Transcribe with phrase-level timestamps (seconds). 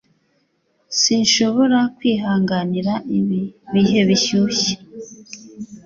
[0.99, 3.41] Sinshobora kwihanganira ibi
[3.73, 4.73] bihe bishyushye.